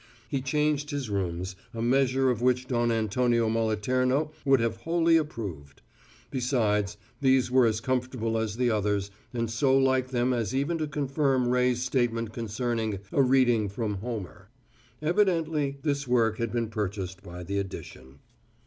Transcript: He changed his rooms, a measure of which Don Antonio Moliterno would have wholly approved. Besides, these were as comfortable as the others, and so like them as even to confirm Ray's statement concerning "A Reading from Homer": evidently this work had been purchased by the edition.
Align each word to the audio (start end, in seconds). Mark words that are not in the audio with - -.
He 0.27 0.41
changed 0.41 0.89
his 0.89 1.11
rooms, 1.11 1.55
a 1.75 1.81
measure 1.83 2.31
of 2.31 2.41
which 2.41 2.65
Don 2.67 2.91
Antonio 2.91 3.47
Moliterno 3.47 4.31
would 4.43 4.59
have 4.59 4.77
wholly 4.77 5.15
approved. 5.15 5.83
Besides, 6.31 6.97
these 7.21 7.51
were 7.51 7.67
as 7.67 7.79
comfortable 7.81 8.35
as 8.39 8.55
the 8.57 8.71
others, 8.71 9.11
and 9.31 9.47
so 9.47 9.77
like 9.77 10.07
them 10.09 10.33
as 10.33 10.55
even 10.55 10.79
to 10.79 10.87
confirm 10.87 11.49
Ray's 11.49 11.83
statement 11.83 12.33
concerning 12.33 12.97
"A 13.11 13.21
Reading 13.21 13.69
from 13.69 13.97
Homer": 13.97 14.49
evidently 15.03 15.77
this 15.83 16.07
work 16.07 16.39
had 16.39 16.51
been 16.51 16.69
purchased 16.69 17.21
by 17.21 17.43
the 17.43 17.59
edition. 17.59 18.21